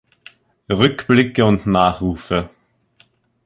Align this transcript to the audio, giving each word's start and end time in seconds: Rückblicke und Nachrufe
Rückblicke 0.71 1.43
und 1.45 1.67
Nachrufe 1.67 2.49